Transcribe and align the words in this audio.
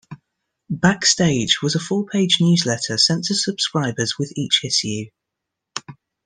"Backstage" 0.71 1.61
was 1.61 1.75
a 1.75 1.79
four-page 1.79 2.37
newsletter 2.41 2.97
sent 2.97 3.25
to 3.25 3.35
subscribers 3.35 4.15
with 4.17 4.33
each 4.35 4.63
issue. 4.65 5.11